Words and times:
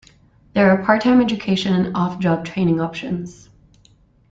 There 0.53 0.71
are 0.71 0.83
part-time 0.83 1.21
education 1.21 1.75
and 1.75 1.95
off-job 1.95 2.43
training 2.43 2.81
options. 2.81 3.51